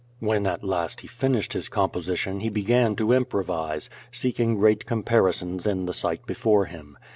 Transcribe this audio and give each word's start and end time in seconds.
When 0.17 0.47
at 0.47 0.63
last 0.63 1.01
he 1.01 1.07
finished 1.07 1.53
his 1.53 1.69
composition 1.69 2.39
he 2.39 2.49
began 2.49 2.95
to 2.95 3.09
impro 3.09 3.45
vise, 3.45 3.87
seeking 4.11 4.55
great 4.55 4.87
comparisons 4.87 5.67
in 5.67 5.85
the 5.85 5.93
sight 5.93 6.25
before 6.25 6.65
him. 6.65 6.97